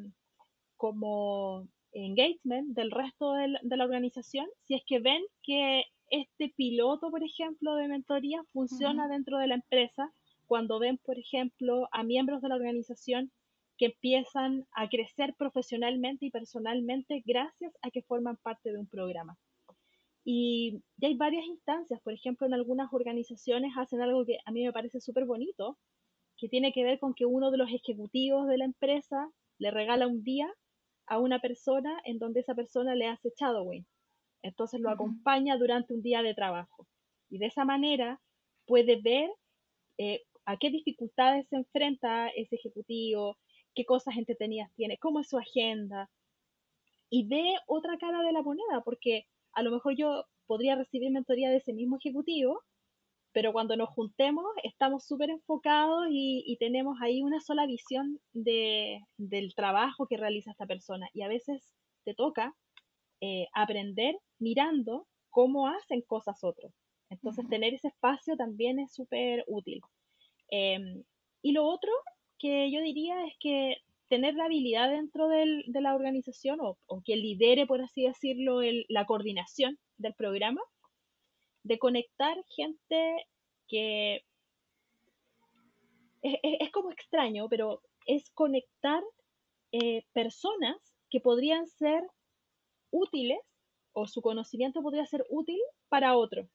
[0.77, 7.23] como engagement del resto de la, organización si es que ven que este piloto, por
[7.23, 10.13] ejemplo, de mentoría funciona dentro de la empresa,
[10.49, 13.31] cuando ven, por ejemplo, a miembros de la organización
[13.77, 19.37] que empiezan a crecer profesionalmente y personalmente gracias a que forman parte de un programa.
[20.25, 24.65] Y ya hay varias instancias, por ejemplo, en algunas organizaciones hacen algo que a mí
[24.65, 25.79] me parece súper bonito,
[26.37, 30.07] que tiene que ver con que uno de los ejecutivos de la empresa le regala
[30.07, 30.51] un día
[31.07, 33.87] a una persona en donde esa persona le hace shadowing.
[34.43, 36.87] Entonces lo acompaña durante un día de trabajo.
[37.31, 38.21] Y de esa manera
[38.67, 39.31] puede ver
[39.99, 43.37] eh, a qué dificultades se enfrenta ese ejecutivo,
[43.75, 46.11] qué cosas entretenidas tiene, cómo es su agenda.
[47.11, 51.51] Y ve otra cara de la moneda, porque a lo mejor yo podría recibir mentoría
[51.51, 52.61] de ese mismo ejecutivo,
[53.33, 59.55] pero cuando nos juntemos estamos súper enfocados y, tenemos ahí una sola visión de, del
[59.55, 61.09] trabajo que realiza esta persona.
[61.13, 61.73] Y a veces
[62.05, 62.55] te toca
[63.21, 66.73] eh, aprender mirando cómo hacen cosas otros.
[67.11, 69.81] Entonces, tener ese espacio también es súper útil.
[70.51, 71.03] Em,
[71.43, 71.91] y lo otro
[72.39, 73.77] que yo diría es que
[74.09, 79.07] tener la habilidad dentro de la organización o, o, que lidere, por así decirlo, la
[79.07, 80.61] coordinación del programa,
[81.63, 83.27] de conectar gente
[83.67, 84.25] que
[86.23, 89.03] es, como extraño, pero es conectar
[89.73, 90.77] eh, personas
[91.11, 92.03] que podrían ser
[92.91, 93.39] útiles
[93.93, 96.49] o su conocimiento podría ser útil para otro.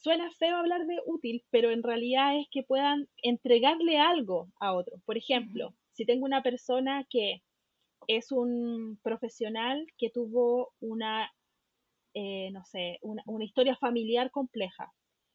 [0.00, 5.00] Suena feo hablar de útil, pero en realidad es que puedan entregarle algo a otro.
[5.04, 7.42] Por ejemplo, si tengo una persona que
[8.06, 11.32] es un profesional que tuvo una,
[12.14, 14.92] eh, no sé, una, historia familiar compleja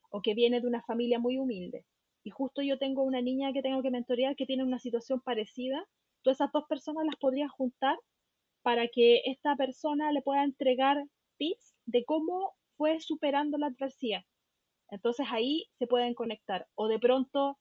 [0.10, 1.86] o que viene de una familia muy humilde
[2.24, 5.86] y justo yo tengo una niña que tengo que mentorear que tiene una situación parecida,
[6.22, 7.98] todas esas dos personas las podría juntar
[8.62, 11.04] para que esta persona le pueda entregar
[11.38, 14.24] tips de cómo fue superando la adversidad.
[14.94, 16.68] Entonces ahí se pueden conectar.
[16.76, 17.58] O de pronto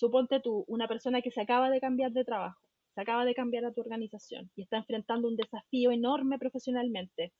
[0.00, 2.58] Suponte tú, una persona que se acaba de cambiar de trabajo,
[2.94, 7.34] se acaba de cambiar a tu organización y está enfrentando un desafío enorme profesionalmente.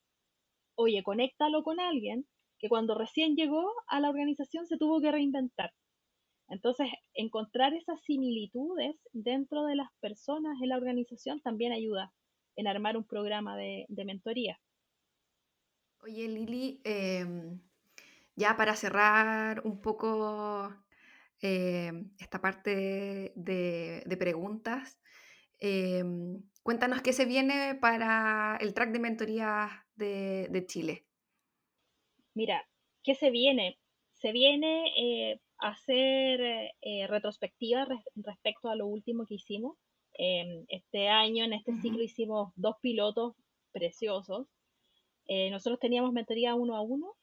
[0.75, 2.27] Oye, conéctalo con alguien
[2.59, 5.73] que cuando recién llegó a la organización se tuvo que reinventar.
[6.49, 12.13] Entonces, encontrar esas similitudes dentro de las personas en la organización también ayuda
[12.57, 14.59] en armar un programa de, mentoría.
[16.03, 17.59] Oye, Lili, em,
[18.41, 20.73] ya para cerrar un poco
[21.43, 25.01] Em, esta parte de, preguntas.
[25.59, 31.07] Em, cuéntanos qué se viene para el track de mentoría de, Chile.
[32.35, 32.69] Mira,
[33.03, 33.79] ¿qué se viene?
[34.13, 36.41] Se viene eh, a hacer
[36.83, 39.79] eh, retrospectiva respecto a lo último que hicimos.
[40.13, 43.35] Em, este año, en este ciclo, hicimos dos pilotos
[43.73, 44.47] preciosos.
[45.27, 47.15] Eh, nosotros teníamos mentoría uno a uno,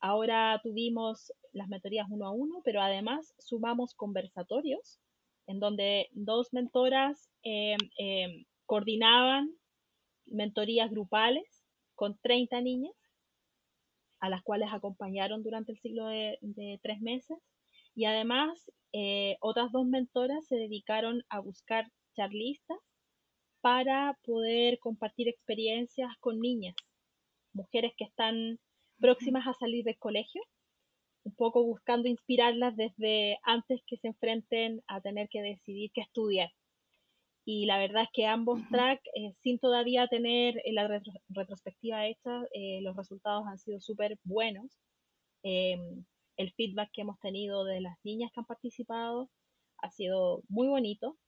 [0.00, 5.00] ahora tuvimos las mentorías uno a uno, pero además sumamos conversatorios
[5.46, 9.50] en donde dos mentoras em, em, coordinaban
[10.26, 11.64] mentorías grupales
[11.96, 12.94] con 30 niñas,
[14.20, 16.38] a las cuales acompañaron durante el ciclo de,
[16.82, 17.36] tres meses.
[17.96, 22.78] Y además, eh, otras dos mentoras se dedicaron a buscar charlistas
[23.60, 26.76] para poder compartir experiencias con niñas,
[27.52, 28.58] mujeres que están
[29.00, 30.42] próximas a salir del colegio,
[31.24, 36.50] un poco buscando inspirarlas desde antes que se enfrenten a tener que decidir qué estudiar.
[37.44, 42.80] Y la verdad es que ambos tracks, eh, sin todavía tener la retrospectiva hecha, eh,
[42.82, 44.78] los resultados han sido súper buenos.
[45.42, 46.04] Em,
[46.36, 49.30] el feedback que hemos tenido de las niñas que han participado
[49.78, 51.18] ha sido muy bonito.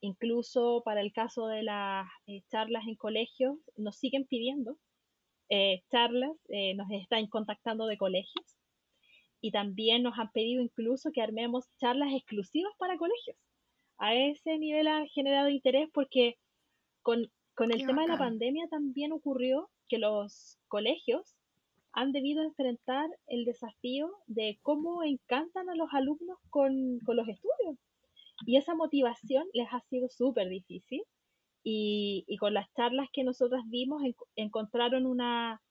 [0.00, 4.76] Incluso para el caso de las eh, charlas en colegios, nos siguen pidiendo
[5.90, 6.32] charlas,
[6.76, 8.56] nos están contactando de colegios
[9.40, 13.36] y también nos han pedido incluso que armemos charlas exclusivas para colegios
[13.98, 16.36] a ese nivel ha generado interés porque
[17.02, 21.36] con, el tema de la pandemia también ocurrió que los colegios
[21.92, 27.78] han debido enfrentar el desafío de cómo encantan a los alumnos con, los estudios.
[28.46, 31.02] Y esa motivación les ha sido súper difícil.
[31.66, 34.02] Y, con las charlas que nosotras vimos
[34.36, 35.62] encontraron una,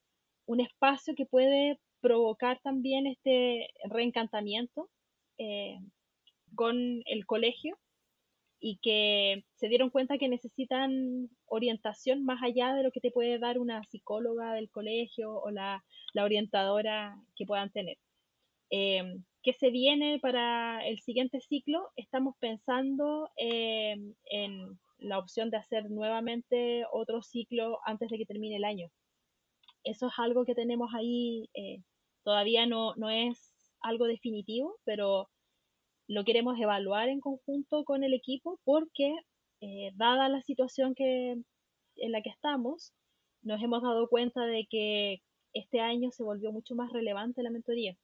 [0.47, 4.89] un espacio que puede provocar también este reencantamiento
[5.38, 5.77] eh,
[6.56, 6.75] con
[7.06, 7.77] el colegio
[8.60, 13.38] y que se dieron cuenta que necesitan orientación más allá de lo que te puede
[13.38, 15.84] dar una psicóloga del colegio o la,
[16.15, 17.97] orientadora que puedan tener.
[18.71, 19.03] Eh,
[19.43, 21.91] ¿Qué se viene para el siguiente ciclo?
[21.97, 28.55] Estamos pensando em, en la opción de hacer nuevamente otro ciclo antes de que termine
[28.57, 28.87] el año.
[29.83, 31.83] Eso es algo que tenemos ahí, eh,
[32.23, 35.29] todavía no, no es algo definitivo, pero
[36.07, 39.13] lo queremos evaluar en conjunto con el equipo porque,
[39.61, 41.31] eh, dada la situación que,
[41.97, 42.93] en la que estamos,
[43.41, 45.21] nos hemos dado cuenta de que
[45.53, 47.95] este año se volvió mucho más relevante la mentoría.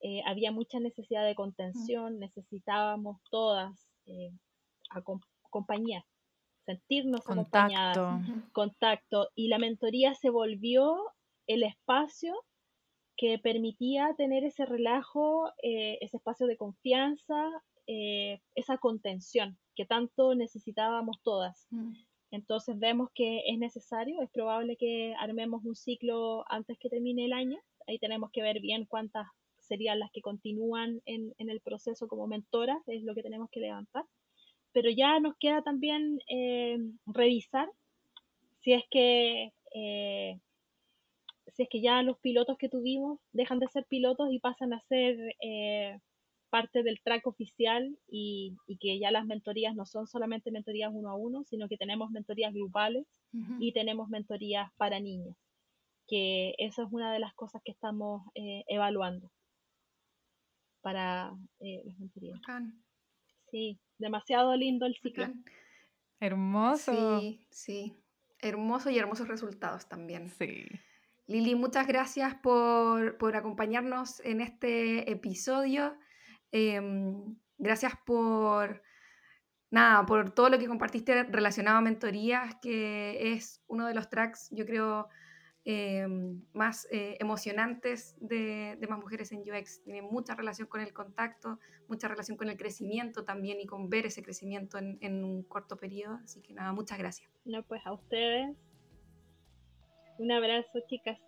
[0.00, 4.30] Eh, había mucha necesidad de contención, necesitábamos todas eh,
[5.50, 6.04] compañía,
[6.64, 8.20] sentirnos acompañadas,
[8.52, 10.98] contacto, y la mentoría se volvió
[11.46, 12.34] el espacio
[13.16, 17.50] que permitía tener ese relajo, eh, ese espacio de confianza,
[17.86, 21.66] eh, esa contención que tanto necesitábamos todas.
[21.70, 21.92] Mm.
[22.30, 27.32] Entonces vemos que es necesario, es probable que armemos un ciclo antes que termine el
[27.32, 27.58] año.
[27.86, 29.28] Ahí tenemos que ver bien cuántas
[29.60, 34.04] serían las que continúan en, el proceso como mentoras, es lo que tenemos que levantar.
[34.74, 37.70] Pero ya nos queda también eh, revisar
[38.60, 39.52] si es que
[41.54, 44.80] si es que ya los pilotos que tuvimos dejan de ser pilotos y pasan a
[44.80, 46.00] ser eh,
[46.50, 51.16] parte del track oficial y, que ya las mentorías no son solamente mentorías uno a
[51.16, 53.06] uno, sino que tenemos mentorías grupales
[53.58, 55.36] y tenemos mentorías para niños,
[56.06, 59.30] que esa es una de las cosas que estamos eh, evaluando
[60.82, 62.40] para eh, las mentorías.
[63.54, 65.28] Sí, demasiado lindo el ciclo.
[66.18, 67.20] Hermoso.
[67.20, 67.96] Sí, sí.
[68.40, 70.28] Hermoso y hermosos resultados también.
[70.30, 70.66] Sí.
[71.28, 75.96] Lili, muchas gracias por, acompañarnos en este episodio.
[76.50, 78.82] Em, gracias por,
[79.70, 84.50] nada, por todo lo que compartiste relacionado a mentorías, que es uno de los tracks,
[84.50, 85.08] yo creo,
[85.64, 89.82] em, más eh, emocionantes de, Más Mujeres en UX.
[89.82, 94.06] Tiene mucha relación con el contacto, mucha relación con el crecimiento también y con ver
[94.06, 96.20] ese crecimiento en, en un corto periodo.
[96.24, 97.30] Así que nada, muchas gracias.
[97.44, 98.56] No, pues a ustedes
[100.18, 101.18] un abrazo, chicas.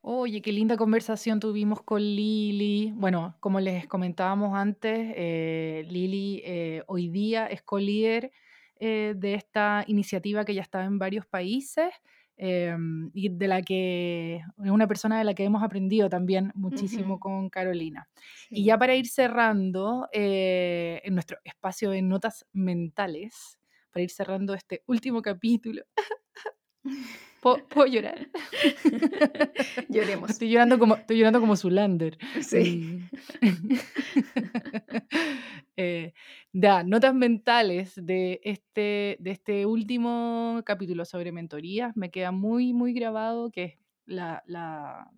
[0.00, 2.92] Oye, qué linda conversación tuvimos con Lili.
[2.94, 8.30] Bueno, como les comentábamos antes, eh, Lili eh, hoy día es co-líder
[8.78, 11.88] eh, de esta iniciativa que ya está en varios países
[12.36, 17.48] y de la que es una persona de la que hemos aprendido también muchísimo con
[17.48, 18.08] Carolina.
[18.50, 23.58] Y ya para ir cerrando en nuestro espacio de notas mentales,
[23.90, 25.84] para ir cerrando este último capítulo.
[27.44, 28.26] ¿Puedo, llorar?
[29.90, 30.30] Lloremos.
[30.30, 32.16] Estoy llorando como, estoy llorando como Zulander.
[32.40, 33.00] Sí.
[35.76, 36.14] eh,
[36.54, 41.94] notas mentales de este, de este último capítulo sobre mentorías.
[41.98, 44.42] Me queda muy, muy grabado que la,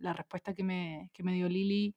[0.01, 1.95] respuesta que me, me, dio Lili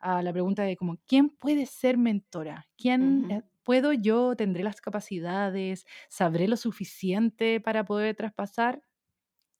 [0.00, 2.66] a la pregunta de como, ¿quién puede ser mentora?
[2.76, 4.34] ¿Quién eh, puedo yo?
[4.34, 5.86] ¿Tendré las capacidades?
[6.08, 8.82] ¿Sabré lo suficiente para poder traspasar?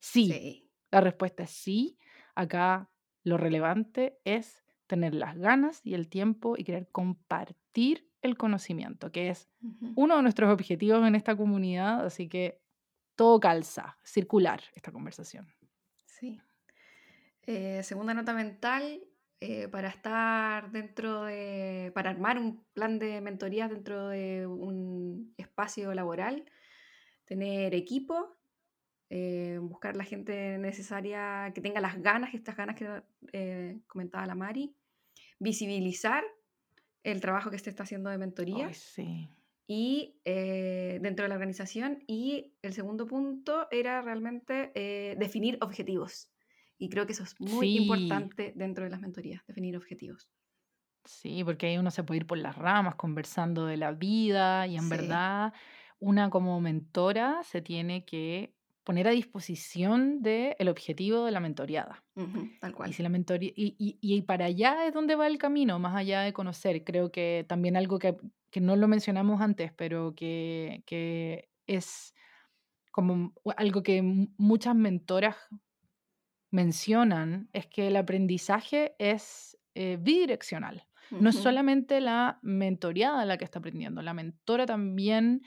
[0.00, 0.70] Sí.
[0.90, 1.98] La respuesta es sí.
[2.34, 2.90] Acá
[3.24, 9.28] lo relevante es tener las ganas y el tiempo y querer compartir el conocimiento, que
[9.28, 9.48] es
[9.94, 12.60] uno de nuestros objetivos en esta comunidad, así que
[13.14, 15.46] todo calza, circular esta conversación.
[16.04, 16.40] Sí.
[17.42, 19.00] Eh, segunda nota mental,
[19.40, 25.94] eh, para estar dentro de, para armar un plan de mentoría dentro de un espacio
[25.94, 26.44] laboral,
[27.24, 28.37] tener equipo,
[29.10, 34.74] eh, buscar la gente necesaria que tenga las ganas, estas ganas que comentaba la Mari,
[35.38, 36.24] visibilizar
[37.02, 38.70] el trabajo que se está haciendo de mentoría.
[39.70, 42.02] Y dentro de la organización.
[42.06, 44.72] Y el segundo punto era realmente
[45.18, 46.30] definir objetivos.
[46.78, 50.30] Y creo que eso es muy importante dentro de las mentorías, definir objetivos.
[51.04, 54.76] Sí, porque ahí uno se puede ir por las ramas conversando de la vida y
[54.76, 55.54] en verdad
[55.98, 58.54] una como mentora se tiene que
[58.88, 62.02] poner a disposición del el objetivo de la mentoreada.
[62.58, 62.88] tal cual.
[62.88, 65.94] Y, si la mentoría, y, y, y, para allá es donde va el camino, más
[65.94, 66.82] allá de conocer.
[66.84, 68.16] Creo que también algo que,
[68.50, 72.14] que no lo mencionamos antes, pero que, que es
[72.90, 74.00] como algo que
[74.38, 75.36] muchas mentoras
[76.50, 80.86] mencionan es que el aprendizaje es eh, bidireccional.
[81.10, 85.42] No es solamente la mentoreada la que está aprendiendo, la mentora también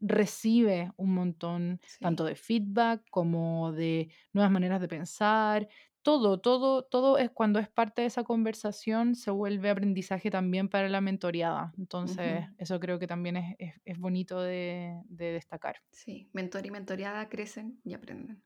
[0.00, 5.68] recibe un montón tanto de feedback como de nuevas maneras de pensar.
[6.02, 10.88] Todo, todo, todo es cuando es parte de esa conversación se vuelve aprendizaje también para
[10.88, 11.72] la mentoreada.
[11.76, 15.82] Entonces, eso creo que también es, bonito de, de, destacar.
[15.90, 18.42] Sí, mentor y mentoreada crecen y aprenden.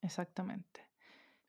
[0.00, 0.91] Exactamente.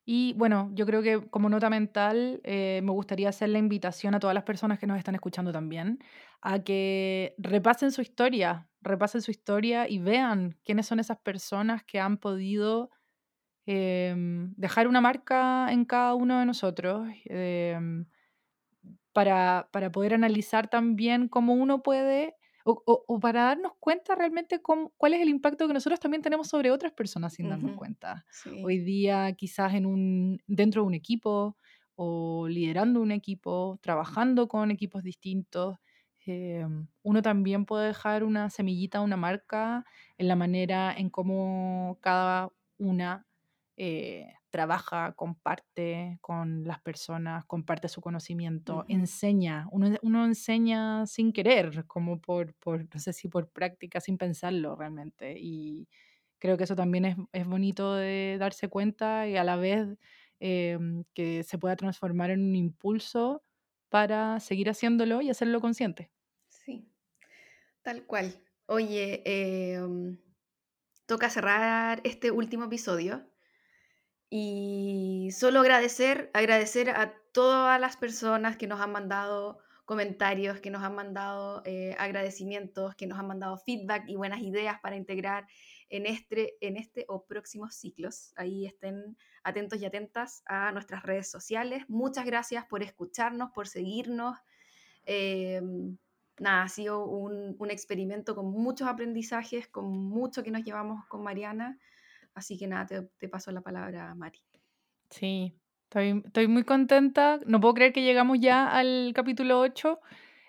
[0.05, 4.19] Y bueno, yo creo que como nota mental eh, me gustaría hacer la invitación a
[4.19, 5.99] todas las personas que nos están escuchando también
[6.41, 12.01] a que repasen su historia, repasen su historia y vean quiénes son esas personas que
[12.01, 12.89] han podido
[13.65, 18.05] em, dejar una marca en cada uno de nosotros em,
[19.13, 22.35] para, para poder analizar también cómo uno puede
[22.65, 26.93] o, para darnos cuenta realmente cuál es el impacto que nosotros también tenemos sobre otras
[26.93, 28.25] personas sin darnos cuenta.
[28.63, 31.57] Hoy día quizás en un, dentro de un equipo
[31.95, 35.77] o liderando un equipo, trabajando con equipos distintos,
[36.25, 36.65] eh,
[37.01, 39.85] uno también puede dejar una semillita, una marca
[40.17, 43.27] en la manera en cómo cada una
[43.75, 49.67] eh, trabaja, comparte con las personas, comparte su conocimiento, enseña.
[49.71, 55.33] Uno, enseña sin querer, como por, por, no sé si por práctica, sin pensarlo realmente.
[55.39, 55.89] Y
[56.37, 59.97] creo que eso también es, es bonito de darse cuenta y a la vez
[60.39, 63.43] em, que se pueda transformar en un impulso
[63.89, 66.11] para seguir haciéndolo y hacerlo consciente.
[66.47, 66.93] Sí,
[67.81, 68.39] tal cual.
[68.67, 70.19] Oye, em,
[71.07, 73.32] toca cerrar este último episodio
[74.35, 80.81] y solo agradecer, agradecer a todas las personas que nos han mandado comentarios, que nos
[80.81, 85.45] han mandado eh, agradecimientos, que nos han mandado feedback y buenas ideas para integrar
[85.87, 88.33] en este, en este o próximos ciclos.
[88.35, 91.83] Ahí estén atentos y atentas a nuestras redes sociales.
[91.87, 94.39] Muchas gracias por escucharnos, por seguirnos.
[95.05, 95.61] Eh,
[96.39, 101.21] nada, ha sido un, un experimento con muchos aprendizajes, con mucho que nos llevamos con
[101.21, 101.77] Mariana.
[102.33, 104.39] Así que nada, te, paso la palabra, Mari.
[105.09, 107.39] Sí, estoy, estoy, muy contenta.
[107.45, 109.99] No puedo creer que llegamos ya al capítulo 8,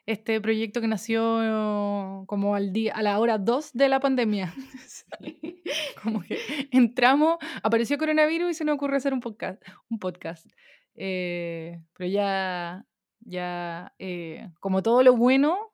[0.06, 4.54] este proyecto que nació como al día, a la hora 2 de la pandemia.
[6.02, 6.38] Como que
[6.70, 9.62] entramos, apareció coronavirus y se nos ocurre hacer un podcast.
[9.88, 10.46] Un podcast.
[10.94, 12.86] Eh, pero ya,
[13.20, 15.73] ya eh, como todo lo bueno,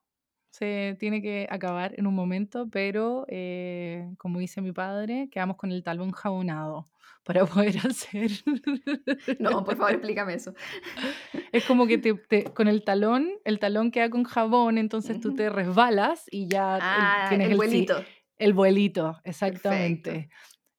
[0.51, 5.71] se tiene que acabar en un momento, pero eh, como dice mi padre, quedamos con
[5.73, 6.87] el talón jabonado
[7.25, 8.31] para poder hacer.
[9.39, 10.55] No, por favor, explícame eso.
[11.53, 15.51] Es como que te, con el talón, el talón queda con jabón, entonces tú te
[15.51, 18.05] resbalas y ya ah, tienes el, vuelito.
[18.39, 20.31] El vuelito, exactamente.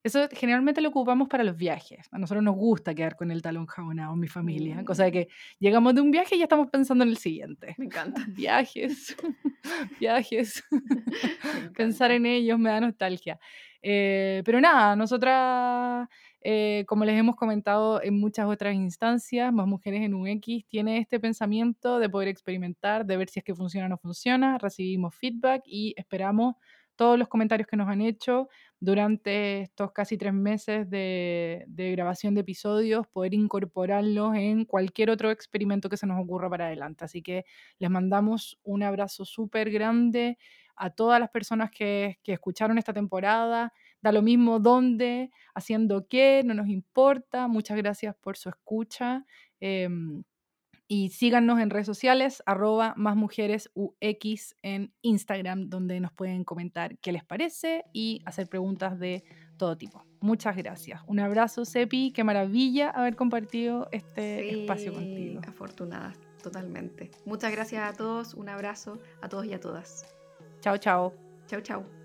[0.04, 2.08] Eso generalmente lo ocupamos para los viajes.
[2.12, 4.84] A nosotros nos gusta quedar con el talón jabonado mi familia.
[4.84, 5.14] Cosa de mm.
[5.14, 5.28] que
[5.60, 7.76] llegamos de un viaje y ya estamos pensando en el siguiente.
[7.78, 8.26] Me encanta.
[8.30, 9.16] Viajes,
[10.00, 10.64] viajes.
[11.78, 13.40] Pensar en ellos me da nostalgia.
[13.84, 16.08] Eh, pero nada, nosotras,
[16.42, 20.98] eh, como les hemos comentado en muchas otras instancias, Más Mujeres en un X tiene
[20.98, 24.58] este pensamiento de poder experimentar, de ver si es que funciona o no funciona.
[24.58, 26.56] Recibimos feedback y esperamos
[27.02, 28.48] todos los comentarios que nos han hecho
[28.80, 35.90] durante estos casi tres meses de, grabación de episodios, poder incorporarlos en cualquier otro experimento
[35.90, 37.04] que se nos ocurra para adelante.
[37.04, 37.44] Así que
[37.80, 40.38] les mandamos un abrazo súper grande
[40.76, 43.74] a todas las personas que, escucharon esta temporada.
[44.00, 47.48] Da lo mismo dónde, haciendo qué, no nos importa.
[47.48, 49.26] Muchas gracias por su escucha.
[49.60, 50.22] Em,
[50.92, 56.98] y síganos en redes sociales, arroba más mujeres UX en Instagram, donde nos pueden comentar
[56.98, 59.24] qué les parece y hacer preguntas de
[59.56, 60.04] todo tipo.
[60.20, 61.00] Muchas gracias.
[61.08, 62.12] Un abrazo, Sepi.
[62.12, 65.40] Qué maravilla haber compartido este espacio contigo.
[65.48, 66.12] Afortunada,
[66.44, 67.10] totalmente.
[67.24, 68.34] Muchas gracias a todos.
[68.34, 70.06] Un abrazo a todos y a todas.
[70.60, 71.14] Chao, chao.
[71.48, 72.01] Chao, chao.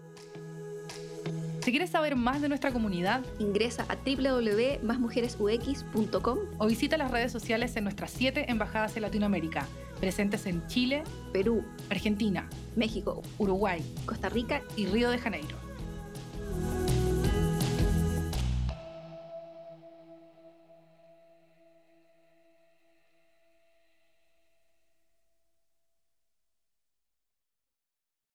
[1.66, 7.76] Si quieres saber más de nuestra comunidad, ingresa a www.másmujeresux.com o visita las redes sociales
[7.76, 9.66] en nuestras siete embajadas en Latinoamérica,
[9.98, 11.02] presentes en Chile,
[11.32, 15.65] Perú, Argentina, México, Uruguay, Costa Rica y Río de Janeiro.